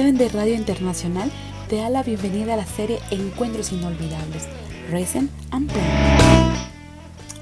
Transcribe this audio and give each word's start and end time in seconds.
De 0.00 0.30
Radio 0.30 0.54
Internacional 0.54 1.30
te 1.68 1.76
da 1.76 1.90
la 1.90 2.02
bienvenida 2.02 2.54
a 2.54 2.56
la 2.56 2.64
serie 2.64 2.98
Encuentros 3.10 3.70
Inolvidables, 3.70 4.48
Recent 4.90 5.30
and 5.50 5.70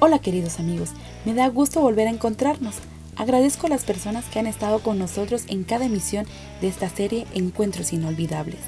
Hola 0.01 0.19
queridos 0.19 0.59
amigos, 0.59 0.91
me 1.25 1.35
da 1.35 1.47
gusto 1.49 1.81
volver 1.81 2.09
a 2.09 2.11
encontrarnos. 2.11 2.75
Agradezco 3.15 3.69
a 3.69 3.71
las 3.71 3.85
personas 3.85 4.25
que 4.25 4.41
han 4.41 4.49
estado 4.49 4.81
con 4.81 4.99
nosotros 4.99 5.45
en 5.47 5.63
cada 5.63 5.85
emisión 5.85 6.27
de 6.61 6.67
esta 6.67 6.91
serie 6.91 7.29
Encuentros 7.33 7.93
Inolvidables. 7.93 8.59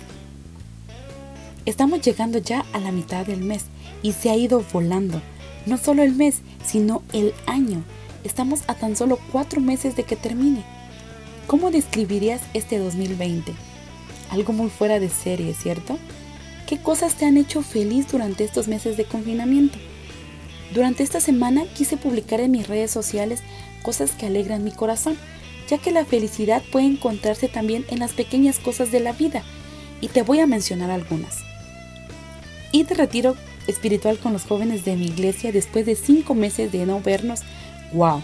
Estamos 1.67 2.01
llegando 2.01 2.39
ya 2.39 2.65
a 2.73 2.79
la 2.79 2.93
mitad 2.93 3.27
del 3.27 3.41
mes 3.41 3.65
y 4.05 4.13
se 4.13 4.31
ha 4.31 4.37
ido 4.37 4.65
volando. 4.73 5.21
No 5.67 5.79
solo 5.79 6.05
el 6.05 6.15
mes, 6.15 6.43
sino 6.65 7.03
el 7.13 7.35
año. 7.47 7.83
Estamos 8.23 8.61
a 8.69 8.75
tan 8.75 8.95
solo 8.95 9.19
cuatro 9.33 9.61
meses 9.61 9.97
de 9.97 10.05
que 10.05 10.15
termine. 10.15 10.63
¿Cómo 11.49 11.73
describirías 11.73 12.41
este 12.55 12.79
2020? 12.79 13.53
Algo 14.31 14.53
muy 14.53 14.71
fuera 14.71 15.01
de 15.01 15.09
serie, 15.09 15.55
¿cierto? 15.55 15.99
¿Qué 16.67 16.79
cosas 16.79 17.15
te 17.15 17.27
han 17.27 17.37
hecho 17.37 17.63
feliz 17.63 18.07
durante 18.11 18.45
estos 18.45 18.69
meses 18.69 18.97
de 18.97 19.05
confinamiento? 19.05 19.79
Durante 20.73 21.03
esta 21.03 21.21
semana 21.21 21.65
quise 21.75 21.97
publicar 21.97 22.41
en 22.41 22.53
mis 22.53 22.69
redes 22.69 22.93
sociales 22.93 23.43
cosas 23.83 24.13
que 24.13 24.27
alegran 24.27 24.63
mi 24.63 24.71
corazón, 24.71 25.17
ya 25.69 25.79
que 25.79 25.91
la 25.91 26.05
felicidad 26.05 26.63
puede 26.71 26.87
encontrarse 26.87 27.49
también 27.49 27.85
en 27.91 27.99
las 27.99 28.13
pequeñas 28.13 28.59
cosas 28.59 28.93
de 28.93 29.01
la 29.01 29.13
vida, 29.13 29.43
y 30.01 30.09
te 30.09 30.23
voy 30.23 30.41
a 30.41 30.47
mencionar 30.47 30.91
algunas. 30.91 31.39
Y 32.73 32.85
de 32.85 32.95
retiro 32.95 33.37
espiritual 33.67 34.19
con 34.19 34.33
los 34.33 34.45
jóvenes 34.45 34.85
de 34.85 34.97
mi 34.97 35.07
iglesia 35.07 35.53
después 35.53 35.87
de 35.87 35.97
cinco 35.97 36.35
meses 36.35 36.73
de 36.73 36.87
no 36.87 37.01
vernos. 37.01 37.41
¡Wow! 37.93 38.23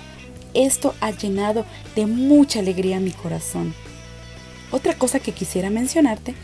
Esto 0.55 0.95
ha 1.01 1.11
llenado 1.11 1.65
de 1.95 2.07
mucha 2.07 2.61
alegría 2.61 3.01
mi 3.01 3.11
corazón. 3.11 3.75
Otra 4.71 4.95
cosa 4.95 5.21
que 5.21 5.33
quisiera 5.33 5.71
mencionarte 5.71 6.35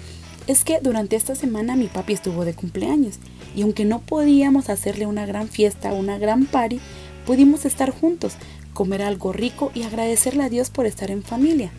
es 0.46 0.64
que 0.64 0.80
durante 0.80 1.16
esta 1.16 1.34
semana 1.34 1.76
mi 1.76 1.86
papi 1.86 2.12
estuvo 2.14 2.44
de 2.44 2.54
cumpleaños 2.54 3.16
y 3.54 3.62
aunque 3.62 3.84
no 3.84 4.00
podíamos 4.00 4.68
hacerle 4.68 5.06
una 5.06 5.26
gran 5.26 5.48
fiesta, 5.48 5.92
una 5.92 6.18
gran 6.18 6.46
party, 6.46 6.80
pudimos 7.26 7.64
estar 7.64 7.90
juntos, 7.90 8.34
comer 8.74 9.02
algo 9.02 9.32
rico 9.32 9.70
y 9.74 9.82
agradecerle 9.82 10.44
a 10.44 10.48
Dios 10.48 10.70
por 10.70 10.86
estar 10.86 11.10
en 11.10 11.22
familia. 11.22 11.70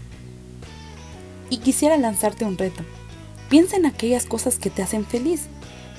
Y 1.49 1.57
quisiera 1.57 1.97
lanzarte 1.97 2.45
un 2.45 2.57
reto. 2.57 2.83
Piensa 3.49 3.77
en 3.77 3.85
aquellas 3.85 4.25
cosas 4.25 4.57
que 4.57 4.69
te 4.69 4.81
hacen 4.81 5.05
feliz. 5.05 5.47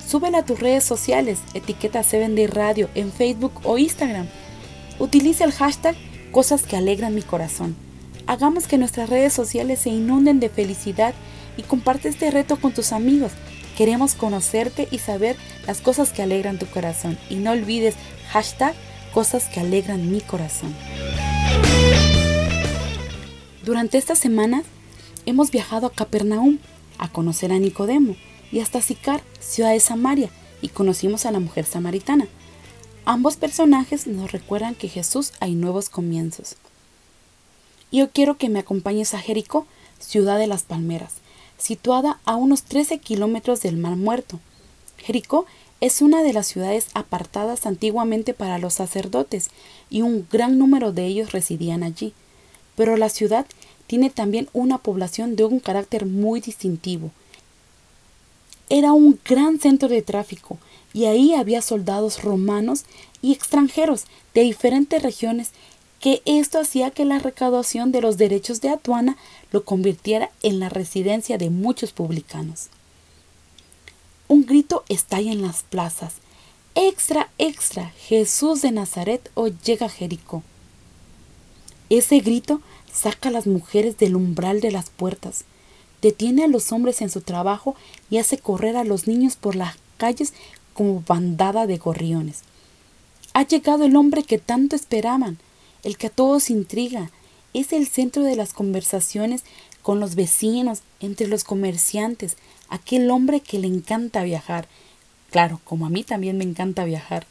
Súbela 0.06 0.38
a 0.38 0.44
tus 0.44 0.60
redes 0.60 0.84
sociales, 0.84 1.40
etiqueta 1.54 2.02
7 2.02 2.46
Radio 2.48 2.88
en 2.94 3.12
Facebook 3.12 3.52
o 3.64 3.78
Instagram. 3.78 4.26
Utiliza 4.98 5.44
el 5.44 5.52
hashtag 5.52 5.96
cosas 6.32 6.64
que 6.64 6.76
alegran 6.76 7.14
mi 7.14 7.22
corazón. 7.22 7.76
Hagamos 8.26 8.66
que 8.66 8.78
nuestras 8.78 9.10
redes 9.10 9.34
sociales 9.34 9.80
se 9.80 9.90
inunden 9.90 10.40
de 10.40 10.48
felicidad 10.48 11.14
y 11.58 11.62
comparte 11.62 12.08
este 12.08 12.30
reto 12.30 12.56
con 12.56 12.72
tus 12.72 12.92
amigos. 12.92 13.32
Queremos 13.76 14.14
conocerte 14.14 14.88
y 14.90 14.98
saber 14.98 15.36
las 15.66 15.82
cosas 15.82 16.10
que 16.10 16.22
alegran 16.22 16.58
tu 16.58 16.66
corazón. 16.66 17.18
Y 17.28 17.36
no 17.36 17.50
olvides 17.50 17.96
hashtag 18.30 18.74
cosas 19.12 19.48
que 19.48 19.60
alegran 19.60 20.10
mi 20.10 20.20
corazón. 20.22 20.74
Durante 23.62 23.98
estas 23.98 24.18
semanas 24.18 24.64
hemos 25.26 25.50
viajado 25.50 25.86
a 25.86 25.92
Capernaum 25.92 26.58
a 26.98 27.08
conocer 27.08 27.52
a 27.52 27.58
Nicodemo 27.58 28.16
y 28.50 28.60
hasta 28.60 28.80
Sicar, 28.80 29.22
ciudad 29.40 29.72
de 29.72 29.80
Samaria, 29.80 30.30
y 30.62 30.68
conocimos 30.68 31.26
a 31.26 31.30
la 31.30 31.40
mujer 31.40 31.66
samaritana. 31.66 32.26
Ambos 33.04 33.36
personajes 33.36 34.06
nos 34.06 34.32
recuerdan 34.32 34.74
que 34.74 34.88
Jesús 34.88 35.32
hay 35.40 35.54
nuevos 35.54 35.90
comienzos. 35.90 36.56
Yo 37.94 38.10
quiero 38.10 38.36
que 38.36 38.48
me 38.48 38.58
acompañes 38.58 39.14
a 39.14 39.20
Jericó, 39.20 39.68
ciudad 40.00 40.36
de 40.36 40.48
las 40.48 40.64
palmeras, 40.64 41.12
situada 41.58 42.18
a 42.24 42.34
unos 42.34 42.64
13 42.64 42.98
kilómetros 42.98 43.62
del 43.62 43.76
Mar 43.76 43.94
Muerto. 43.94 44.40
Jericó 44.98 45.46
es 45.80 46.02
una 46.02 46.24
de 46.24 46.32
las 46.32 46.48
ciudades 46.48 46.88
apartadas 46.94 47.66
antiguamente 47.66 48.34
para 48.34 48.58
los 48.58 48.74
sacerdotes 48.74 49.50
y 49.90 50.02
un 50.02 50.26
gran 50.28 50.58
número 50.58 50.90
de 50.90 51.06
ellos 51.06 51.30
residían 51.30 51.84
allí. 51.84 52.14
Pero 52.74 52.96
la 52.96 53.10
ciudad 53.10 53.46
tiene 53.86 54.10
también 54.10 54.48
una 54.52 54.78
población 54.78 55.36
de 55.36 55.44
un 55.44 55.60
carácter 55.60 56.04
muy 56.04 56.40
distintivo. 56.40 57.12
Era 58.70 58.92
un 58.92 59.20
gran 59.24 59.60
centro 59.60 59.88
de 59.88 60.02
tráfico 60.02 60.58
y 60.92 61.04
ahí 61.04 61.32
había 61.32 61.62
soldados 61.62 62.24
romanos 62.24 62.86
y 63.22 63.32
extranjeros 63.32 64.06
de 64.34 64.40
diferentes 64.40 65.00
regiones 65.00 65.52
que 66.04 66.20
esto 66.26 66.60
hacía 66.60 66.90
que 66.90 67.06
la 67.06 67.18
recaudación 67.18 67.90
de 67.90 68.02
los 68.02 68.18
derechos 68.18 68.60
de 68.60 68.68
aduana 68.68 69.16
lo 69.52 69.64
convirtiera 69.64 70.30
en 70.42 70.60
la 70.60 70.68
residencia 70.68 71.38
de 71.38 71.48
muchos 71.48 71.92
publicanos. 71.92 72.68
Un 74.28 74.44
grito 74.44 74.84
estalla 74.90 75.32
en 75.32 75.40
las 75.40 75.62
plazas. 75.62 76.16
Extra, 76.74 77.30
extra, 77.38 77.88
Jesús 78.06 78.60
de 78.60 78.70
Nazaret 78.70 79.30
o 79.32 79.48
llega 79.48 79.86
a 79.86 79.88
Jericó. 79.88 80.42
Ese 81.88 82.18
grito 82.18 82.60
saca 82.92 83.30
a 83.30 83.32
las 83.32 83.46
mujeres 83.46 83.96
del 83.96 84.14
umbral 84.14 84.60
de 84.60 84.72
las 84.72 84.90
puertas, 84.90 85.46
detiene 86.02 86.44
a 86.44 86.48
los 86.48 86.70
hombres 86.70 87.00
en 87.00 87.08
su 87.08 87.22
trabajo 87.22 87.76
y 88.10 88.18
hace 88.18 88.36
correr 88.36 88.76
a 88.76 88.84
los 88.84 89.06
niños 89.06 89.36
por 89.36 89.56
las 89.56 89.76
calles 89.96 90.34
como 90.74 91.02
bandada 91.08 91.66
de 91.66 91.78
gorriones. 91.78 92.42
Ha 93.32 93.46
llegado 93.46 93.86
el 93.86 93.96
hombre 93.96 94.22
que 94.22 94.36
tanto 94.36 94.76
esperaban, 94.76 95.38
el 95.84 95.96
que 95.96 96.08
a 96.08 96.10
todos 96.10 96.50
intriga, 96.50 97.10
es 97.52 97.72
el 97.72 97.86
centro 97.86 98.24
de 98.24 98.34
las 98.34 98.52
conversaciones 98.52 99.44
con 99.82 100.00
los 100.00 100.14
vecinos, 100.16 100.80
entre 101.00 101.28
los 101.28 101.44
comerciantes, 101.44 102.36
aquel 102.68 103.10
hombre 103.10 103.40
que 103.40 103.58
le 103.58 103.68
encanta 103.68 104.24
viajar. 104.24 104.66
Claro, 105.30 105.60
como 105.64 105.86
a 105.86 105.90
mí 105.90 106.02
también 106.02 106.38
me 106.38 106.44
encanta 106.44 106.84
viajar. 106.84 107.26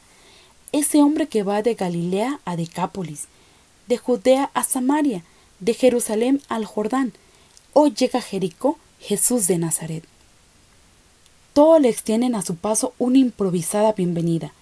Ese 0.71 1.01
hombre 1.01 1.27
que 1.27 1.43
va 1.43 1.61
de 1.61 1.73
Galilea 1.73 2.39
a 2.45 2.55
Decápolis, 2.55 3.25
de 3.87 3.97
Judea 3.97 4.51
a 4.53 4.63
Samaria, 4.63 5.23
de 5.59 5.73
Jerusalén 5.73 6.41
al 6.47 6.65
Jordán. 6.65 7.13
Hoy 7.73 7.93
llega 7.93 8.19
a 8.19 8.21
Jericó 8.21 8.77
Jesús 8.99 9.47
de 9.47 9.57
Nazaret. 9.57 10.03
Todo 11.53 11.79
le 11.79 11.89
extienden 11.89 12.35
a 12.35 12.41
su 12.41 12.55
paso 12.55 12.93
una 12.99 13.17
improvisada 13.17 13.93
bienvenida. 13.93 14.53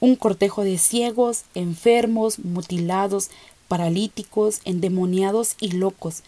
Un 0.00 0.16
cortejo 0.16 0.62
de 0.62 0.78
ciegos, 0.78 1.44
enfermos, 1.54 2.38
mutilados, 2.38 3.30
paralíticos, 3.68 4.60
endemoniados 4.64 5.56
y 5.60 5.72
locos, 5.72 6.22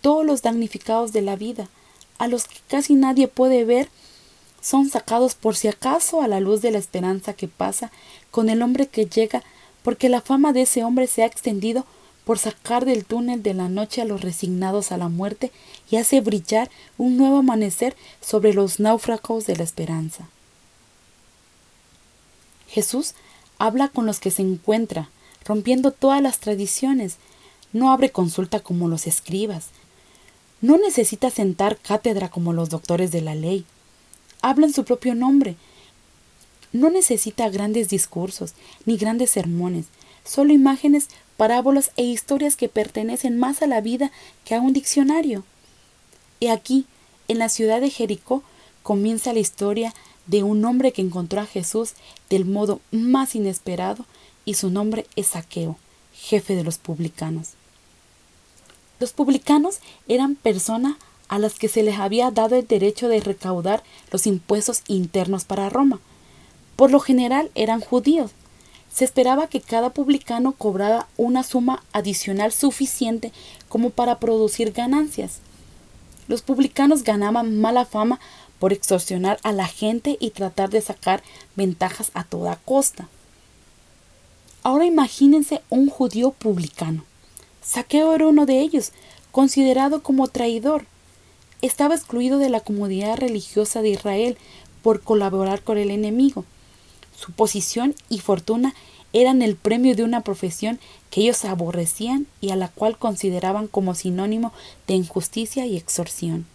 todos 0.00 0.24
los 0.24 0.42
damnificados 0.42 1.12
de 1.12 1.22
la 1.22 1.36
vida, 1.36 1.68
a 2.18 2.28
los 2.28 2.44
que 2.44 2.56
casi 2.68 2.94
nadie 2.94 3.28
puede 3.28 3.64
ver, 3.64 3.88
son 4.60 4.88
sacados 4.88 5.34
por 5.34 5.56
si 5.56 5.68
acaso 5.68 6.20
a 6.20 6.28
la 6.28 6.40
luz 6.40 6.62
de 6.62 6.70
la 6.70 6.78
esperanza 6.78 7.32
que 7.32 7.48
pasa 7.48 7.90
con 8.30 8.48
el 8.48 8.62
hombre 8.62 8.86
que 8.86 9.06
llega, 9.06 9.42
porque 9.82 10.08
la 10.08 10.20
fama 10.20 10.52
de 10.52 10.62
ese 10.62 10.84
hombre 10.84 11.06
se 11.06 11.22
ha 11.22 11.26
extendido 11.26 11.86
por 12.24 12.38
sacar 12.38 12.84
del 12.84 13.06
túnel 13.06 13.42
de 13.42 13.54
la 13.54 13.68
noche 13.68 14.02
a 14.02 14.04
los 14.04 14.20
resignados 14.20 14.92
a 14.92 14.98
la 14.98 15.08
muerte 15.08 15.50
y 15.90 15.96
hace 15.96 16.20
brillar 16.20 16.68
un 16.98 17.16
nuevo 17.16 17.38
amanecer 17.38 17.96
sobre 18.20 18.52
los 18.52 18.80
náufragos 18.80 19.46
de 19.46 19.56
la 19.56 19.62
esperanza. 19.62 20.28
Jesús 22.68 23.14
habla 23.58 23.88
con 23.88 24.06
los 24.06 24.20
que 24.20 24.30
se 24.30 24.42
encuentra, 24.42 25.10
rompiendo 25.44 25.90
todas 25.90 26.22
las 26.22 26.38
tradiciones, 26.38 27.16
no 27.72 27.90
abre 27.90 28.10
consulta 28.10 28.60
como 28.60 28.88
los 28.88 29.06
escribas, 29.06 29.68
no 30.60 30.76
necesita 30.76 31.30
sentar 31.30 31.78
cátedra 31.78 32.28
como 32.28 32.52
los 32.52 32.68
doctores 32.68 33.10
de 33.10 33.22
la 33.22 33.34
ley, 33.34 33.64
habla 34.42 34.66
en 34.66 34.72
su 34.72 34.84
propio 34.84 35.14
nombre, 35.14 35.56
no 36.72 36.90
necesita 36.90 37.48
grandes 37.48 37.88
discursos 37.88 38.54
ni 38.84 38.96
grandes 38.96 39.30
sermones, 39.30 39.86
solo 40.24 40.52
imágenes 40.52 41.08
parábolas 41.36 41.92
e 41.96 42.02
historias 42.02 42.56
que 42.56 42.68
pertenecen 42.68 43.38
más 43.38 43.62
a 43.62 43.66
la 43.66 43.80
vida 43.80 44.10
que 44.44 44.54
a 44.54 44.60
un 44.60 44.72
diccionario. 44.72 45.44
Y 46.40 46.48
aquí, 46.48 46.84
en 47.28 47.38
la 47.38 47.48
ciudad 47.48 47.80
de 47.80 47.90
Jericó, 47.90 48.42
comienza 48.82 49.32
la 49.32 49.38
historia 49.40 49.94
de 50.28 50.44
un 50.44 50.64
hombre 50.64 50.92
que 50.92 51.02
encontró 51.02 51.40
a 51.40 51.46
Jesús 51.46 51.94
del 52.30 52.44
modo 52.44 52.80
más 52.92 53.34
inesperado 53.34 54.04
y 54.44 54.54
su 54.54 54.70
nombre 54.70 55.06
es 55.16 55.28
Saqueo, 55.28 55.76
jefe 56.14 56.54
de 56.54 56.62
los 56.62 56.78
publicanos. 56.78 57.50
Los 59.00 59.12
publicanos 59.12 59.80
eran 60.06 60.36
personas 60.36 60.96
a 61.28 61.38
las 61.38 61.58
que 61.58 61.68
se 61.68 61.82
les 61.82 61.98
había 61.98 62.30
dado 62.30 62.56
el 62.56 62.66
derecho 62.66 63.08
de 63.08 63.20
recaudar 63.20 63.82
los 64.10 64.26
impuestos 64.26 64.82
internos 64.86 65.44
para 65.44 65.68
Roma. 65.68 66.00
Por 66.76 66.90
lo 66.90 67.00
general 67.00 67.50
eran 67.54 67.80
judíos, 67.80 68.30
se 68.92 69.04
esperaba 69.04 69.46
que 69.46 69.60
cada 69.60 69.90
publicano 69.90 70.52
cobrara 70.52 71.06
una 71.16 71.42
suma 71.42 71.82
adicional 71.92 72.52
suficiente 72.52 73.32
como 73.68 73.90
para 73.90 74.18
producir 74.18 74.72
ganancias. 74.72 75.40
Los 76.26 76.42
publicanos 76.42 77.04
ganaban 77.04 77.60
mala 77.60 77.84
fama 77.84 78.18
por 78.58 78.72
extorsionar 78.72 79.38
a 79.42 79.52
la 79.52 79.66
gente 79.66 80.16
y 80.20 80.30
tratar 80.30 80.70
de 80.70 80.80
sacar 80.80 81.22
ventajas 81.56 82.10
a 82.14 82.24
toda 82.24 82.56
costa. 82.64 83.08
Ahora 84.62 84.84
imagínense 84.84 85.62
un 85.70 85.88
judío 85.88 86.32
publicano. 86.32 87.04
Saqueo 87.62 88.14
era 88.14 88.26
uno 88.26 88.46
de 88.46 88.60
ellos, 88.60 88.92
considerado 89.30 90.02
como 90.02 90.28
traidor. 90.28 90.86
estaba 91.60 91.94
excluido 91.94 92.38
de 92.38 92.50
la 92.50 92.60
comunidad 92.60 93.16
religiosa 93.16 93.82
de 93.82 93.90
Israel 93.90 94.38
por 94.82 95.02
colaborar 95.02 95.62
con 95.62 95.76
el 95.76 95.90
enemigo. 95.90 96.44
Su 97.16 97.32
posición 97.32 97.94
y 98.08 98.20
fortuna 98.20 98.74
eran 99.12 99.42
el 99.42 99.56
premio 99.56 99.96
de 99.96 100.04
una 100.04 100.20
profesión 100.20 100.78
que 101.10 101.22
ellos 101.22 101.44
aborrecían 101.44 102.26
y 102.40 102.50
a 102.50 102.56
la 102.56 102.68
cual 102.68 102.96
consideraban 102.96 103.66
como 103.66 103.94
sinónimo 103.94 104.52
de 104.86 104.94
injusticia 104.94 105.66
y 105.66 105.76
extorsión. 105.76 106.46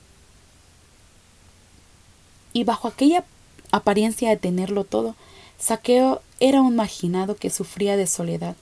Y 2.53 2.63
bajo 2.63 2.88
aquella 2.88 3.25
apariencia 3.71 4.29
de 4.29 4.38
tenerlo 4.38 4.83
todo, 4.83 5.15
Saqueo 5.59 6.21
era 6.39 6.61
un 6.61 6.75
marginado 6.75 7.35
que 7.35 7.50
sufría 7.50 7.97
de 7.97 8.07
soledad, 8.07 8.55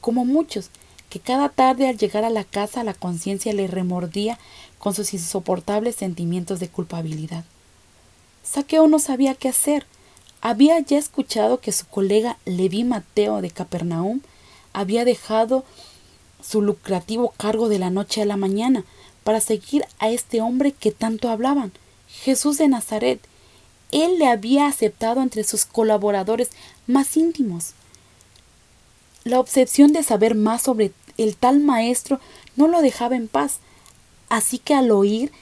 como 0.00 0.24
muchos, 0.24 0.70
que 1.10 1.20
cada 1.20 1.48
tarde 1.48 1.88
al 1.88 1.98
llegar 1.98 2.24
a 2.24 2.30
la 2.30 2.44
casa 2.44 2.84
la 2.84 2.94
conciencia 2.94 3.52
le 3.52 3.66
remordía 3.66 4.38
con 4.78 4.94
sus 4.94 5.14
insoportables 5.14 5.96
sentimientos 5.96 6.60
de 6.60 6.68
culpabilidad. 6.68 7.44
Saqueo 8.42 8.86
no 8.88 8.98
sabía 8.98 9.34
qué 9.34 9.48
hacer, 9.48 9.86
había 10.40 10.78
ya 10.80 10.98
escuchado 10.98 11.60
que 11.60 11.72
su 11.72 11.86
colega 11.86 12.38
Leví 12.44 12.84
Mateo 12.84 13.40
de 13.40 13.50
Capernaum 13.50 14.20
había 14.72 15.04
dejado 15.04 15.64
su 16.42 16.62
lucrativo 16.62 17.34
cargo 17.36 17.68
de 17.68 17.78
la 17.78 17.90
noche 17.90 18.22
a 18.22 18.26
la 18.26 18.36
mañana 18.36 18.84
para 19.24 19.40
seguir 19.40 19.84
a 19.98 20.10
este 20.10 20.40
hombre 20.40 20.72
que 20.72 20.92
tanto 20.92 21.28
hablaban, 21.28 21.72
Jesús 22.08 22.58
de 22.58 22.68
Nazaret. 22.68 23.20
Él 23.92 24.18
le 24.18 24.26
había 24.26 24.66
aceptado 24.66 25.22
entre 25.22 25.44
sus 25.44 25.64
colaboradores 25.64 26.50
más 26.86 27.16
íntimos. 27.16 27.72
La 29.24 29.40
obsesión 29.40 29.92
de 29.92 30.02
saber 30.02 30.34
más 30.34 30.62
sobre 30.62 30.92
el 31.16 31.36
tal 31.36 31.60
maestro 31.60 32.20
no 32.56 32.68
lo 32.68 32.82
dejaba 32.82 33.16
en 33.16 33.28
paz, 33.28 33.58
así 34.28 34.58
que 34.58 34.74
al 34.74 34.90
oír 34.90 35.32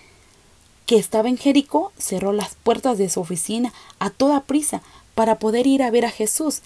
que 0.87 0.97
estaba 0.97 1.29
en 1.29 1.37
Jericó, 1.37 1.93
cerró 1.99 2.33
las 2.33 2.55
puertas 2.55 2.97
de 2.97 3.09
su 3.09 3.21
oficina 3.21 3.73
a 3.99 4.11
toda 4.11 4.45
prisa 4.45 4.83
para 5.15 5.39
poder 5.39 5.67
ir 5.67 5.83
a 5.83 5.91
ver 5.91 6.05
a 6.07 6.11
Jesús. 6.11 6.63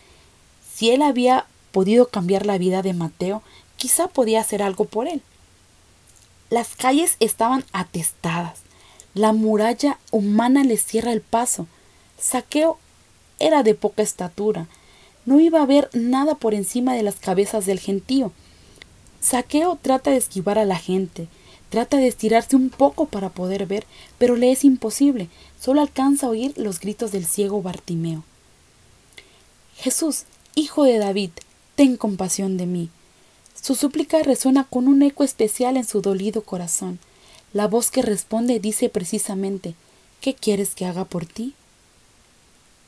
Si 0.74 0.90
él 0.90 1.00
había 1.00 1.46
podido 1.72 2.08
cambiar 2.08 2.44
la 2.44 2.58
vida 2.58 2.82
de 2.82 2.92
Mateo, 2.92 3.42
quizá 3.76 4.08
podía 4.08 4.40
hacer 4.40 4.62
algo 4.62 4.84
por 4.84 5.08
él. 5.08 5.22
Las 6.50 6.74
calles 6.76 7.16
estaban 7.20 7.64
atestadas. 7.72 8.60
La 9.14 9.32
muralla 9.32 9.98
humana 10.10 10.64
le 10.64 10.76
cierra 10.76 11.12
el 11.12 11.20
paso. 11.20 11.66
Saqueo 12.18 12.78
era 13.38 13.62
de 13.62 13.74
poca 13.74 14.02
estatura. 14.02 14.68
No 15.26 15.40
iba 15.40 15.62
a 15.62 15.66
ver 15.66 15.90
nada 15.92 16.34
por 16.34 16.54
encima 16.54 16.94
de 16.94 17.02
las 17.02 17.16
cabezas 17.16 17.66
del 17.66 17.80
gentío. 17.80 18.32
Saqueo 19.20 19.78
trata 19.80 20.10
de 20.10 20.16
esquivar 20.16 20.58
a 20.58 20.64
la 20.64 20.78
gente, 20.78 21.28
Trata 21.70 21.98
de 21.98 22.08
estirarse 22.08 22.56
un 22.56 22.68
poco 22.68 23.06
para 23.06 23.30
poder 23.30 23.64
ver, 23.64 23.86
pero 24.18 24.34
le 24.34 24.50
es 24.50 24.64
imposible. 24.64 25.28
Solo 25.58 25.80
alcanza 25.80 26.26
a 26.26 26.30
oír 26.30 26.52
los 26.56 26.80
gritos 26.80 27.12
del 27.12 27.24
ciego 27.24 27.62
Bartimeo. 27.62 28.24
Jesús, 29.76 30.24
hijo 30.56 30.82
de 30.82 30.98
David, 30.98 31.30
ten 31.76 31.96
compasión 31.96 32.56
de 32.56 32.66
mí. 32.66 32.90
Su 33.54 33.76
súplica 33.76 34.20
resuena 34.22 34.64
con 34.64 34.88
un 34.88 35.02
eco 35.02 35.22
especial 35.22 35.76
en 35.76 35.86
su 35.86 36.00
dolido 36.00 36.42
corazón. 36.42 36.98
La 37.52 37.66
voz 37.66 37.90
que 37.90 38.02
responde 38.02 38.60
dice 38.60 38.88
precisamente, 38.88 39.74
¿qué 40.20 40.34
quieres 40.34 40.76
que 40.76 40.86
haga 40.86 41.04
por 41.04 41.26
ti? 41.26 41.54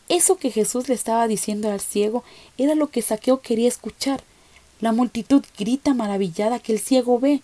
Eso 0.08 0.36
que 0.36 0.50
Jesús 0.50 0.88
le 0.88 0.94
estaba 0.94 1.26
diciendo 1.26 1.70
al 1.70 1.80
ciego 1.80 2.22
era 2.58 2.74
lo 2.76 2.88
que 2.88 3.02
Saqueo 3.02 3.40
quería 3.40 3.66
escuchar. 3.66 4.22
La 4.80 4.92
multitud 4.92 5.42
grita 5.58 5.94
maravillada 5.94 6.60
que 6.60 6.72
el 6.72 6.78
ciego 6.78 7.18
ve, 7.18 7.42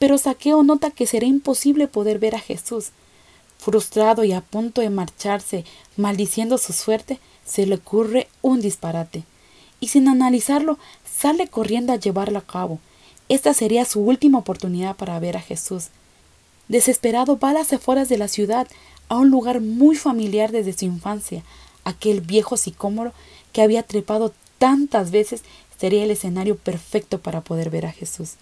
pero 0.00 0.18
Saqueo 0.18 0.62
nota 0.64 0.90
que 0.90 1.06
será 1.06 1.26
imposible 1.26 1.86
poder 1.86 2.18
ver 2.18 2.34
a 2.34 2.40
Jesús. 2.40 2.88
Frustrado 3.58 4.24
y 4.24 4.32
a 4.32 4.40
punto 4.40 4.80
de 4.80 4.90
marcharse, 4.90 5.64
maldiciendo 5.96 6.58
su 6.58 6.72
suerte, 6.72 7.20
se 7.44 7.66
le 7.66 7.76
ocurre 7.76 8.26
un 8.42 8.60
disparate. 8.60 9.22
Y 9.78 9.88
sin 9.88 10.08
analizarlo, 10.08 10.78
sale 11.04 11.46
corriendo 11.46 11.92
a 11.92 11.96
llevarlo 11.96 12.38
a 12.38 12.46
cabo. 12.46 12.80
Esta 13.28 13.54
sería 13.54 13.84
su 13.84 14.00
última 14.00 14.38
oportunidad 14.38 14.96
para 14.96 15.20
ver 15.20 15.36
a 15.36 15.42
Jesús. 15.42 15.90
Desesperado 16.70 17.36
va 17.36 17.50
a 17.50 17.54
las 17.54 17.72
afueras 17.72 18.08
de 18.08 18.16
la 18.16 18.28
ciudad, 18.28 18.68
a 19.08 19.16
un 19.16 19.28
lugar 19.28 19.60
muy 19.60 19.96
familiar 19.96 20.52
desde 20.52 20.72
su 20.72 20.84
infancia. 20.84 21.42
Aquel 21.82 22.20
viejo 22.20 22.56
sicómoro 22.56 23.12
que 23.52 23.60
había 23.60 23.82
trepado 23.82 24.32
tantas 24.58 25.10
veces 25.10 25.42
sería 25.80 26.04
el 26.04 26.12
escenario 26.12 26.56
perfecto 26.56 27.18
para 27.18 27.40
poder 27.40 27.70
ver 27.70 27.86
a 27.86 27.92
Jesús. 27.92 28.34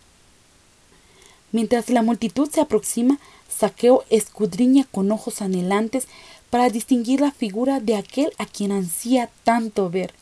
Mientras 1.53 1.89
la 1.89 2.03
multitud 2.03 2.51
se 2.51 2.61
aproxima, 2.61 3.19
Saqueo 3.49 4.05
escudriña 4.11 4.87
con 4.93 5.11
ojos 5.11 5.41
anhelantes 5.41 6.07
para 6.51 6.69
distinguir 6.69 7.23
la 7.23 7.33
figura 7.33 7.81
de 7.81 7.97
aquel 7.97 8.35
a 8.37 8.45
quien 8.45 8.73
ansía 8.73 9.31
tanto 9.43 9.89
ver. 9.89 10.13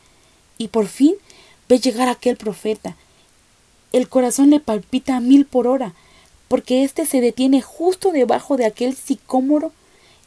Y 0.57 0.69
por 0.69 0.87
fin 0.87 1.15
ve 1.67 1.79
llegar 1.79 2.07
aquel 2.07 2.37
profeta. 2.37 2.95
El 3.91 4.07
corazón 4.07 4.49
le 4.49 4.61
palpita 4.61 5.17
a 5.17 5.19
mil 5.19 5.45
por 5.45 5.67
hora, 5.67 5.93
porque 6.47 6.83
éste 6.83 7.05
se 7.05 7.21
detiene 7.21 7.61
justo 7.61 8.11
debajo 8.11 8.57
de 8.57 8.65
aquel 8.65 8.95
sicómoro 8.95 9.71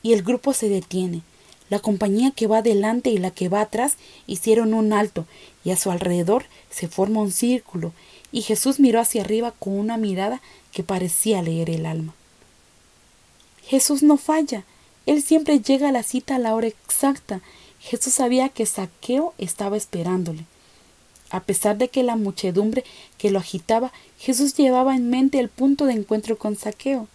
y 0.03 0.13
el 0.13 0.23
grupo 0.23 0.53
se 0.53 0.69
detiene. 0.69 1.23
La 1.69 1.79
compañía 1.79 2.33
que 2.33 2.49
va 2.49 2.63
delante 2.63 3.11
y 3.11 3.19
la 3.19 3.31
que 3.31 3.49
va 3.49 3.61
atrás 3.61 3.97
hicieron 4.27 4.75
un 4.75 4.93
alto, 4.93 5.25
y 5.65 5.71
a 5.71 5.77
su 5.77 5.91
alrededor 5.91 6.45
se 6.69 6.89
forma 6.89 7.21
un 7.21 7.31
círculo, 7.31 7.93
y 8.33 8.43
Jesús 8.43 8.81
miró 8.81 9.01
hacia 9.01 9.23
arriba 9.23 9.53
con 9.53 9.79
una 9.79 9.97
mirada 9.97 10.41
que 10.73 10.83
parecía 10.83 11.43
leer 11.43 11.71
el 11.71 11.87
alma. 11.87 12.15
Jesús 13.67 14.03
no 14.03 14.17
falla, 14.17 14.65
Él 15.07 15.23
siempre 15.23 15.61
llega 15.61 15.91
a 15.91 15.93
la 15.93 16.03
cita 16.03 16.37
a 16.37 16.39
la 16.41 16.57
hora 16.57 16.67
exacta. 16.67 17.41
Jesús 17.81 18.15
sabía 18.15 18.49
que 18.49 18.67
Saqueo 18.67 19.33
estaba 19.39 19.77
esperándole. 19.77 20.45
A 21.31 21.41
pesar 21.41 21.79
de 21.79 21.89
que 21.89 22.03
la 22.03 22.17
muchedumbre 22.17 22.85
que 23.19 23.31
lo 23.31 23.39
agitaba, 23.39 23.93
Jesús 24.19 24.55
llevaba 24.55 24.97
en 24.97 25.11
mente 25.11 25.39
el 25.39 25.49
punto 25.49 25.87
de 25.87 25.95
encuentro 25.95 26.37
con 26.37 26.57
Saqueo. 26.57 27.09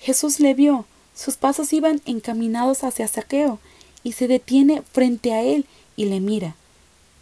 Jesús 0.00 0.40
le 0.40 0.54
vio, 0.54 0.86
sus 1.14 1.36
pasos 1.36 1.72
iban 1.72 2.00
encaminados 2.06 2.84
hacia 2.84 3.08
Saqueo, 3.08 3.58
y 4.04 4.12
se 4.12 4.28
detiene 4.28 4.82
frente 4.92 5.32
a 5.32 5.42
él 5.42 5.66
y 5.96 6.06
le 6.06 6.20
mira. 6.20 6.56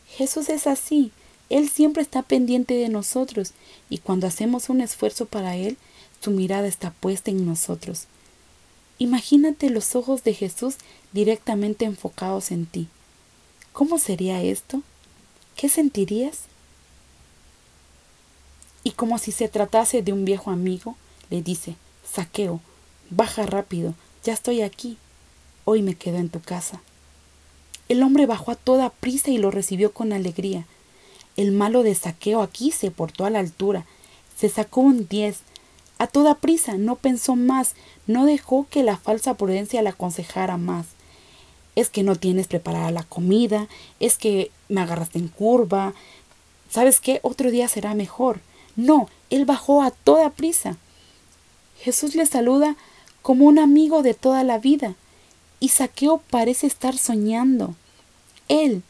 Jesús 0.08 0.48
es 0.48 0.66
así, 0.66 1.12
él 1.50 1.68
siempre 1.68 2.00
está 2.00 2.22
pendiente 2.22 2.74
de 2.74 2.88
nosotros 2.88 3.52
y 3.90 3.98
cuando 3.98 4.28
hacemos 4.28 4.68
un 4.68 4.80
esfuerzo 4.80 5.26
para 5.26 5.56
Él, 5.56 5.76
su 6.20 6.30
mirada 6.30 6.68
está 6.68 6.92
puesta 6.92 7.32
en 7.32 7.44
nosotros. 7.44 8.06
Imagínate 8.98 9.68
los 9.68 9.96
ojos 9.96 10.22
de 10.22 10.32
Jesús 10.32 10.76
directamente 11.12 11.84
enfocados 11.84 12.52
en 12.52 12.66
ti. 12.66 12.86
¿Cómo 13.72 13.98
sería 13.98 14.42
esto? 14.42 14.82
¿Qué 15.60 15.68
sentirías? 15.68 16.44
Y 18.82 18.92
como 18.92 19.18
si 19.18 19.30
se 19.30 19.46
tratase 19.46 20.00
de 20.00 20.14
un 20.14 20.24
viejo 20.24 20.50
amigo, 20.50 20.96
le 21.28 21.42
dice, 21.42 21.76
Saqueo, 22.10 22.62
baja 23.10 23.44
rápido, 23.44 23.92
ya 24.24 24.32
estoy 24.32 24.62
aquí. 24.62 24.96
Hoy 25.66 25.82
me 25.82 25.96
quedo 25.96 26.16
en 26.16 26.30
tu 26.30 26.40
casa. 26.40 26.80
El 27.90 28.02
hombre 28.02 28.24
bajó 28.24 28.52
a 28.52 28.56
toda 28.56 28.88
prisa 28.88 29.32
y 29.32 29.36
lo 29.36 29.50
recibió 29.50 29.92
con 29.92 30.14
alegría. 30.14 30.64
El 31.36 31.52
malo 31.52 31.82
de 31.82 31.94
saqueo 31.94 32.40
aquí 32.40 32.70
se 32.70 32.90
portó 32.90 33.26
a 33.26 33.30
la 33.30 33.40
altura. 33.40 33.84
Se 34.38 34.48
sacó 34.48 34.80
un 34.80 35.08
diez. 35.08 35.40
A 35.98 36.06
toda 36.06 36.36
prisa, 36.36 36.78
no 36.78 36.96
pensó 36.96 37.36
más, 37.36 37.74
no 38.06 38.24
dejó 38.24 38.66
que 38.70 38.82
la 38.82 38.96
falsa 38.96 39.34
prudencia 39.34 39.82
le 39.82 39.90
aconsejara 39.90 40.56
más. 40.56 40.86
Es 41.76 41.88
que 41.88 42.02
no 42.02 42.16
tienes 42.16 42.46
preparada 42.46 42.90
la 42.90 43.04
comida, 43.04 43.68
es 44.00 44.18
que 44.18 44.50
me 44.68 44.80
agarraste 44.80 45.18
en 45.18 45.28
curva. 45.28 45.94
¿Sabes 46.70 47.00
qué? 47.00 47.20
Otro 47.22 47.50
día 47.50 47.68
será 47.68 47.94
mejor. 47.94 48.40
No, 48.76 49.08
él 49.30 49.44
bajó 49.44 49.82
a 49.82 49.90
toda 49.90 50.30
prisa. 50.30 50.76
Jesús 51.80 52.14
le 52.14 52.26
saluda 52.26 52.76
como 53.22 53.46
un 53.46 53.58
amigo 53.58 54.02
de 54.02 54.14
toda 54.14 54.44
la 54.44 54.58
vida, 54.58 54.94
y 55.60 55.68
Saqueo 55.68 56.18
parece 56.30 56.66
estar 56.66 56.96
soñando. 56.96 57.74
Él, 58.48 58.82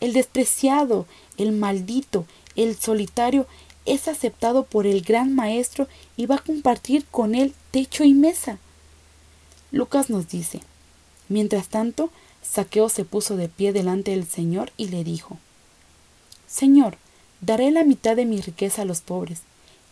el 0.00 0.12
despreciado, 0.12 1.06
el 1.36 1.52
maldito, 1.52 2.26
el 2.56 2.76
solitario, 2.76 3.46
es 3.86 4.08
aceptado 4.08 4.64
por 4.64 4.86
el 4.86 5.02
gran 5.02 5.34
maestro 5.34 5.88
y 6.16 6.26
va 6.26 6.36
a 6.36 6.42
compartir 6.42 7.04
con 7.10 7.34
él 7.34 7.54
techo 7.70 8.04
y 8.04 8.14
mesa. 8.14 8.58
Lucas 9.72 10.08
nos 10.08 10.28
dice, 10.28 10.60
mientras 11.28 11.68
tanto, 11.68 12.10
Saqueo 12.42 12.88
se 12.88 13.04
puso 13.04 13.36
de 13.36 13.48
pie 13.48 13.72
delante 13.72 14.10
del 14.12 14.26
Señor 14.26 14.72
y 14.76 14.88
le 14.88 15.04
dijo, 15.04 15.38
Señor, 16.46 16.98
daré 17.40 17.70
la 17.70 17.84
mitad 17.84 18.16
de 18.16 18.24
mi 18.24 18.40
riqueza 18.40 18.82
a 18.82 18.84
los 18.84 19.00
pobres, 19.00 19.42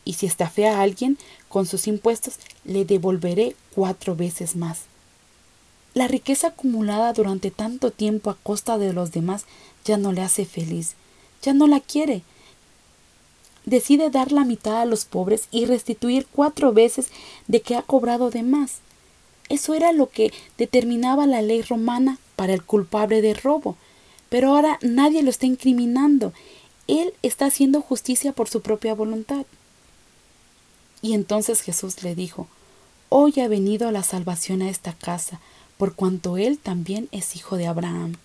y 0.05 0.15
si 0.15 0.27
estafé 0.27 0.69
a 0.69 0.81
alguien 0.81 1.19
con 1.49 1.67
sus 1.67 1.87
impuestos, 1.87 2.35
le 2.65 2.85
devolveré 2.85 3.57
cuatro 3.75 4.17
veces 4.17 4.57
más. 4.57 4.83
La 5.95 6.09
riqueza 6.09 6.49
acumulada 6.49 7.13
durante 7.13 7.51
tanto 7.51 7.91
tiempo 7.91 8.31
a 8.31 8.37
costa 8.37 8.79
de 8.79 8.93
los 8.93 9.13
demás 9.13 9.45
ya 9.85 9.97
no 9.97 10.13
le 10.13 10.23
hace 10.23 10.47
feliz, 10.47 10.95
ya 11.43 11.53
no 11.53 11.67
la 11.67 11.81
quiere. 11.81 12.23
Decide 13.67 14.11
dar 14.11 14.33
la 14.33 14.45
mitad 14.45 14.81
a 14.81 14.87
los 14.87 15.05
pobres 15.05 15.49
y 15.51 15.67
restituir 15.67 16.27
cuatro 16.33 16.73
veces 16.73 17.09
de 17.47 17.61
que 17.61 17.77
ha 17.77 17.83
cobrado 17.83 18.31
de 18.31 18.43
más. 18.43 18.79
Eso 19.53 19.75
era 19.75 19.93
lo 19.93 20.09
que 20.09 20.33
determinaba 20.57 21.27
la 21.27 21.43
ley 21.43 21.61
romana 21.61 22.17
para 22.37 22.55
el 22.55 22.63
culpable 22.63 23.21
de 23.21 23.35
robo. 23.35 23.77
Pero 24.31 24.49
ahora 24.49 24.79
nadie 24.81 25.23
lo 25.23 25.29
está 25.29 25.45
incriminando. 25.45 26.33
Él 26.89 27.13
está 27.23 27.45
haciendo 27.45 27.83
justicia 27.83 28.33
por 28.33 28.49
su 28.49 28.63
propia 28.63 28.95
voluntad. 28.95 29.45
Y 31.03 31.13
entonces 31.13 31.61
Jesús 31.61 32.03
le 32.03 32.15
dijo, 32.15 32.47
Hoy 33.11 33.41
ha 33.41 33.49
venido 33.49 33.91
la 33.91 34.03
salvación 34.03 34.63
a 34.63 34.71
esta 34.71 34.95
casa, 34.95 35.39
por 35.77 35.95
cuanto 35.95 36.39
él 36.39 36.57
también 36.57 37.11
es 37.13 37.37
hijo 37.37 37.59
de 37.59 37.67
Abraham. 37.67 38.17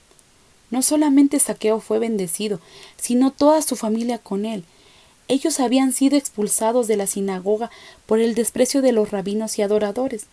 No 0.71 0.81
solamente 0.81 1.39
Saqueo 1.39 1.81
fue 1.81 1.99
bendecido, 1.99 2.61
sino 2.95 3.31
toda 3.31 3.61
su 3.61 3.75
familia 3.75 4.17
con 4.17 4.45
él. 4.45 4.63
Ellos 5.27 5.59
habían 5.59 5.91
sido 5.91 6.15
expulsados 6.15 6.87
de 6.87 6.95
la 6.95 7.05
sinagoga 7.05 7.69
por 8.05 8.21
el 8.21 8.33
desprecio 8.33 8.81
de 8.81 8.93
los 8.93 9.11
rabinos 9.11 9.59
y 9.59 9.61
adoradores, 9.61 10.27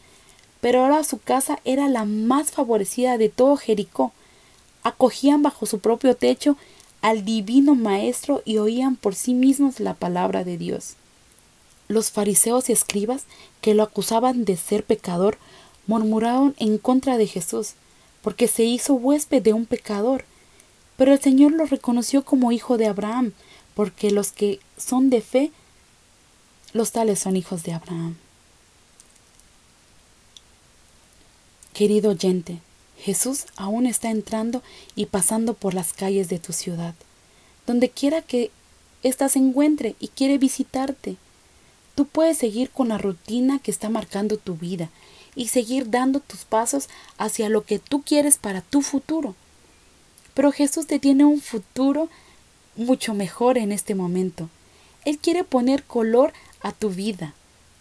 pero 0.64 0.80
ahora 0.80 1.04
su 1.04 1.18
casa 1.18 1.61
era 1.66 1.88
la 1.88 2.06
más 2.06 2.50
favorecida 2.50 3.18
de 3.18 3.28
todo 3.28 3.59
Jericó. 3.59 4.14
Acogían 4.83 5.42
bajo 5.42 5.66
su 5.66 5.78
propio 5.78 6.16
techo 6.16 6.56
al 7.02 7.26
divino 7.26 7.75
Maestro 7.75 8.40
y 8.47 8.56
oían 8.56 8.97
por 8.97 9.14
sí 9.14 9.35
mismos 9.35 9.78
la 9.78 9.92
palabra 9.92 10.42
de 10.42 10.56
Dios. 10.56 10.94
Los 11.87 12.11
fariseos 12.11 12.71
y 12.71 12.73
escribas, 12.73 13.25
que 13.61 13.75
lo 13.75 13.83
acusaban 13.83 14.47
de 14.47 14.56
ser 14.56 14.85
pecador, 14.85 15.37
murmuraron 15.87 16.54
en 16.59 16.78
contra 16.78 17.18
de 17.18 17.26
Jesús, 17.26 17.75
porque 18.23 18.49
se 18.49 18.64
hizo 18.64 18.94
huésped 18.94 19.42
de 19.42 19.52
un 19.52 19.66
pecador. 19.66 20.25
Pero 20.97 21.12
el 21.12 21.21
Señor 21.21 21.52
lo 21.52 21.66
reconoció 21.66 22.25
como 22.25 22.52
hijo 22.52 22.78
de 22.78 22.87
Abraham, 22.87 23.35
porque 23.75 24.11
los 24.11 24.33
que 24.33 24.61
son 24.78 25.11
de 25.11 25.21
fe, 25.21 25.52
los 26.73 26.90
tales 26.90 27.18
son 27.18 27.37
hijos 27.37 27.64
de 27.64 27.75
Abraham. 27.75 28.16
Querido 31.74 32.12
oyente, 32.12 32.60
Jesús 32.96 33.46
aún 33.56 33.86
está 33.86 34.08
entrando 34.08 34.62
y 34.94 35.06
pasando 35.06 35.54
por 35.54 35.74
las 35.74 35.92
calles 35.92 36.28
de 36.28 36.38
tu 36.38 36.52
ciudad, 36.52 36.94
donde 37.66 37.90
quiera 37.90 38.22
que 38.22 38.52
ésta 39.02 39.28
se 39.28 39.40
encuentre 39.40 39.96
y 39.98 40.06
quiere 40.06 40.38
visitarte. 40.38 41.16
Tú 41.96 42.06
puedes 42.06 42.38
seguir 42.38 42.70
con 42.70 42.90
la 42.90 42.98
rutina 42.98 43.58
que 43.58 43.72
está 43.72 43.88
marcando 43.88 44.36
tu 44.36 44.54
vida 44.54 44.88
y 45.34 45.48
seguir 45.48 45.90
dando 45.90 46.20
tus 46.20 46.44
pasos 46.44 46.88
hacia 47.18 47.48
lo 47.48 47.64
que 47.64 47.80
tú 47.80 48.02
quieres 48.02 48.36
para 48.36 48.60
tu 48.60 48.80
futuro. 48.80 49.34
Pero 50.32 50.52
Jesús 50.52 50.86
te 50.86 51.00
tiene 51.00 51.24
un 51.24 51.40
futuro 51.40 52.08
mucho 52.76 53.14
mejor 53.14 53.58
en 53.58 53.72
este 53.72 53.96
momento. 53.96 54.48
Él 55.04 55.18
quiere 55.18 55.42
poner 55.42 55.82
color 55.82 56.32
a 56.60 56.70
tu 56.70 56.90
vida. 56.90 57.34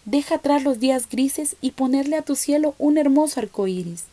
Deja 0.04 0.36
atrás 0.36 0.62
los 0.62 0.80
días 0.80 1.08
grises 1.08 1.56
y 1.60 1.70
ponerle 1.72 2.16
a 2.16 2.22
tu 2.22 2.36
cielo 2.36 2.74
un 2.78 2.98
hermoso 2.98 3.40
arco 3.40 3.66
iris. 3.66 4.04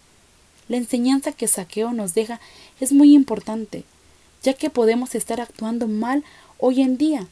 La 0.68 0.78
enseñanza 0.78 1.32
que 1.32 1.48
Saqueo 1.48 1.92
nos 1.92 2.14
deja 2.14 2.40
es 2.80 2.94
muy 2.94 3.14
importante, 3.14 3.84
ya 4.42 4.54
que 4.54 4.70
podemos 4.70 5.16
estar 5.16 5.42
actuando 5.42 5.88
mal 5.88 6.24
hoy 6.60 6.82
en 6.82 6.98
día, 6.98 7.28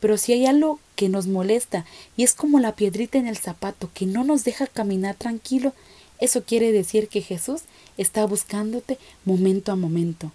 pero 0.00 0.16
si 0.18 0.32
hay 0.32 0.46
algo 0.46 0.78
que 0.94 1.08
nos 1.08 1.26
molesta 1.26 1.84
y 2.16 2.24
es 2.24 2.34
como 2.34 2.60
la 2.60 2.74
piedrita 2.74 3.18
en 3.18 3.26
el 3.26 3.36
zapato 3.36 3.90
que 3.92 4.06
no 4.06 4.24
nos 4.24 4.44
deja 4.44 4.66
caminar 4.66 5.14
tranquilo, 5.14 5.72
eso 6.20 6.44
quiere 6.44 6.72
decir 6.72 7.08
que 7.08 7.22
Jesús 7.22 7.62
está 7.96 8.24
buscándote 8.26 8.98
momento 9.24 9.72
a 9.72 9.76
momento. 9.76 10.32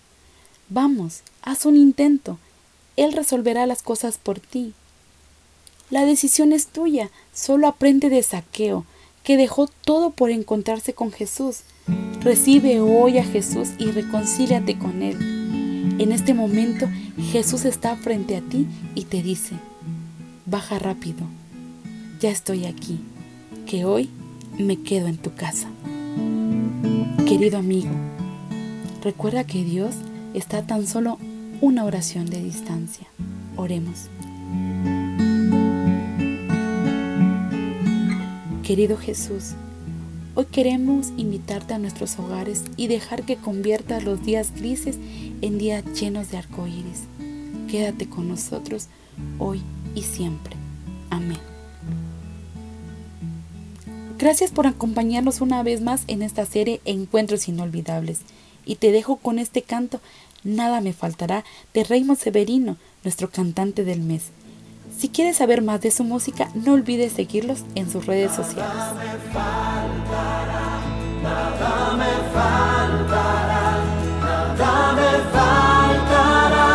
Vamos, 0.69 1.21
haz 1.41 1.65
un 1.65 1.75
intento. 1.75 2.37
Él 2.97 3.13
resolverá 3.13 3.65
las 3.65 3.81
cosas 3.81 4.17
por 4.17 4.39
ti. 4.39 4.73
La 5.91 6.05
decisión 6.05 6.53
es 6.53 6.67
tuya. 6.67 7.11
Solo 7.33 7.67
aprende 7.67 8.09
de 8.09 8.23
saqueo, 8.23 8.85
que 9.23 9.35
dejó 9.35 9.67
todo 9.67 10.11
por 10.11 10.31
encontrarse 10.31 10.93
con 10.93 11.11
Jesús. 11.11 11.63
Recibe 12.21 12.79
hoy 12.79 13.17
a 13.17 13.25
Jesús 13.25 13.71
y 13.77 13.91
reconcíliate 13.91 14.79
con 14.79 15.03
Él. 15.03 15.17
En 15.99 16.13
este 16.13 16.33
momento 16.33 16.87
Jesús 17.31 17.65
está 17.65 17.97
frente 17.97 18.37
a 18.37 18.41
ti 18.41 18.67
y 18.95 19.03
te 19.03 19.21
dice, 19.21 19.55
baja 20.45 20.79
rápido, 20.79 21.25
ya 22.21 22.29
estoy 22.31 22.65
aquí, 22.65 22.99
que 23.65 23.83
hoy 23.83 24.09
me 24.57 24.81
quedo 24.81 25.07
en 25.07 25.17
tu 25.17 25.35
casa. 25.35 25.67
Querido 27.27 27.57
amigo, 27.57 27.91
recuerda 29.03 29.43
que 29.43 29.63
Dios 29.63 29.93
está 30.33 30.65
tan 30.65 30.87
solo 30.87 31.17
una 31.59 31.83
oración 31.83 32.29
de 32.29 32.41
distancia. 32.41 33.07
Oremos. 33.57 34.09
Querido 38.63 38.97
Jesús, 38.97 39.55
Hoy 40.33 40.45
queremos 40.45 41.09
invitarte 41.17 41.73
a 41.73 41.77
nuestros 41.77 42.17
hogares 42.17 42.63
y 42.77 42.87
dejar 42.87 43.23
que 43.23 43.35
conviertas 43.35 44.05
los 44.05 44.23
días 44.23 44.53
grises 44.55 44.97
en 45.41 45.57
días 45.57 45.83
llenos 45.99 46.31
de 46.31 46.37
arcoíris. 46.37 47.01
Quédate 47.69 48.07
con 48.07 48.29
nosotros 48.29 48.87
hoy 49.39 49.61
y 49.93 50.03
siempre. 50.03 50.55
Amén. 51.09 51.39
Gracias 54.17 54.51
por 54.51 54.67
acompañarnos 54.67 55.41
una 55.41 55.63
vez 55.63 55.81
más 55.81 56.03
en 56.07 56.21
esta 56.21 56.45
serie 56.45 56.79
Encuentros 56.85 57.49
Inolvidables. 57.49 58.21
Y 58.65 58.75
te 58.75 58.93
dejo 58.93 59.17
con 59.17 59.37
este 59.37 59.63
canto 59.63 59.99
Nada 60.43 60.81
me 60.81 60.93
faltará 60.93 61.43
de 61.73 61.83
Raymond 61.83 62.17
Severino, 62.17 62.77
nuestro 63.03 63.29
cantante 63.29 63.83
del 63.83 63.99
mes. 64.01 64.31
Si 65.01 65.09
quieres 65.09 65.37
saber 65.37 65.63
más 65.63 65.81
de 65.81 65.89
su 65.89 66.03
música, 66.03 66.49
no 66.53 66.73
olvides 66.73 67.13
seguirlos 67.13 67.63
en 67.73 67.89
sus 67.89 68.05
redes 68.05 68.33
sociales. 68.33 68.71
Nada 68.71 68.93
me 68.93 69.17
faltará, 69.33 70.79
nada 71.23 71.95
me 71.97 72.13
faltará, 72.31 73.79
nada 74.59 74.93
me 74.93 75.11
faltará. 75.33 76.67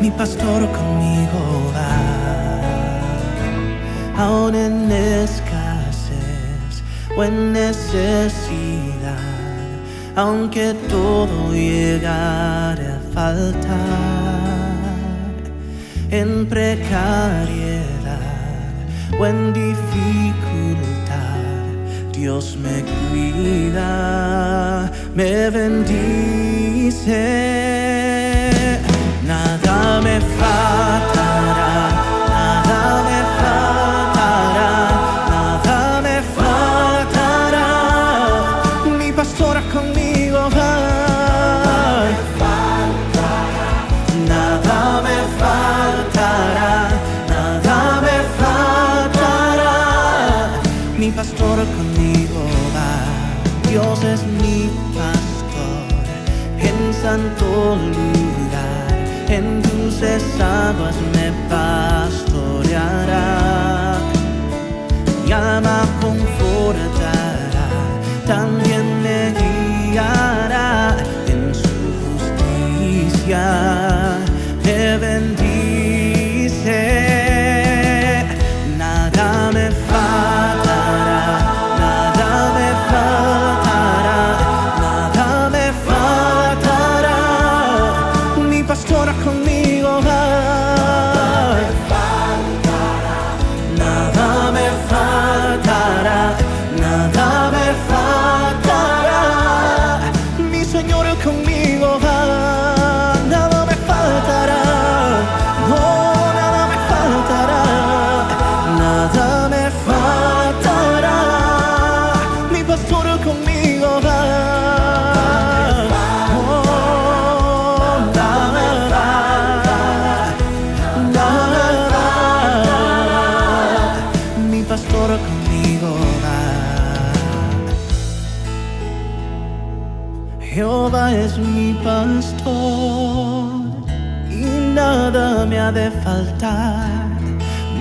Mi 0.00 0.10
pastor 0.10 0.68
conmigo 0.72 1.72
va, 1.76 1.94
aún 4.24 4.56
en 4.56 4.90
escasez 4.90 6.82
o 7.16 7.22
en 7.22 7.52
necesidad, 7.52 9.14
aunque 10.16 10.74
todo 10.88 11.52
llegare 11.52 12.88
a 12.88 12.98
faltar 13.14 14.15
en 16.10 16.46
precariedad 16.46 17.96
o 19.18 19.26
en 19.26 19.52
dificultad. 19.52 19.76
Dios 22.12 22.56
me 22.56 22.82
cuida, 23.10 24.90
me 25.14 25.50
bendice, 25.50 27.12
nada 29.26 30.00
me 30.02 30.20
faltará, 30.20 31.15
en 59.28 59.62
dulces 59.62 60.22
aguas 60.40 60.96
me 61.14 61.32
pastoreará. 61.48 63.28
Mi 65.24 65.32
alma 65.32 65.78
confortará, 66.00 67.68
también 68.26 68.84
me 69.02 69.32
guiará 69.40 70.96
en 71.26 71.54
su 71.54 71.76
justicia. 72.12 73.44
Me 74.64 74.98
bendice. 74.98 75.55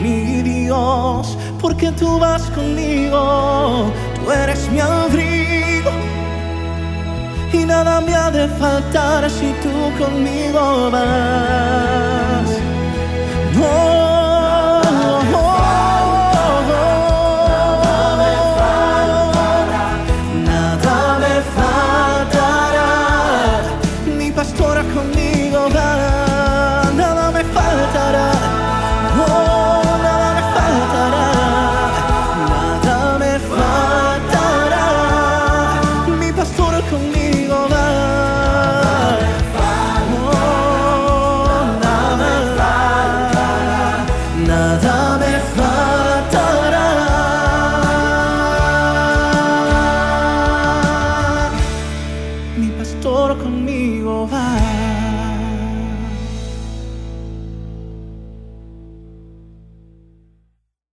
Mi 0.01 0.41
Dios, 0.41 1.37
porque 1.61 1.91
tú 1.91 2.19
vas 2.19 2.43
conmigo, 2.51 3.91
tú 4.15 4.31
eres 4.31 4.69
mi 4.71 4.79
abrigo. 4.79 5.91
Y 7.53 7.65
nada 7.65 8.01
me 8.01 8.13
ha 8.13 8.29
de 8.31 8.47
faltar 8.47 9.29
si 9.29 9.53
tú 9.63 10.03
conmigo 10.03 10.91
vas. 10.91 12.14